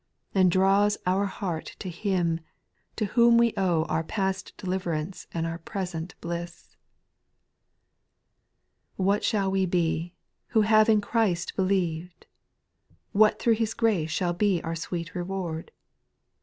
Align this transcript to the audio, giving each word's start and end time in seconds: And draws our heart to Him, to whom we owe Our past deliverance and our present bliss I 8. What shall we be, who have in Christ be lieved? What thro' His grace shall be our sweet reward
And 0.33 0.49
draws 0.49 0.97
our 1.05 1.27
heart 1.27 1.75
to 1.77 1.87
Him, 1.87 2.39
to 2.95 3.05
whom 3.05 3.37
we 3.37 3.53
owe 3.55 3.83
Our 3.83 4.03
past 4.03 4.57
deliverance 4.57 5.27
and 5.31 5.45
our 5.45 5.59
present 5.59 6.15
bliss 6.21 6.75
I 8.97 9.03
8. 9.03 9.05
What 9.05 9.23
shall 9.23 9.51
we 9.51 9.67
be, 9.67 10.15
who 10.47 10.61
have 10.61 10.89
in 10.89 11.01
Christ 11.01 11.55
be 11.55 11.61
lieved? 11.61 12.25
What 13.11 13.37
thro' 13.37 13.53
His 13.53 13.75
grace 13.75 14.09
shall 14.09 14.33
be 14.33 14.59
our 14.63 14.75
sweet 14.75 15.13
reward 15.13 15.69